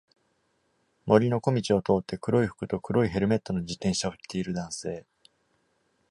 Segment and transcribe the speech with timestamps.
[1.05, 5.05] 森の小道を通って黒い服と黒いヘルメットの自転車を着ている男性。